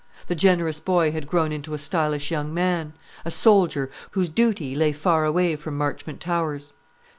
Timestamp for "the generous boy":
0.25-1.11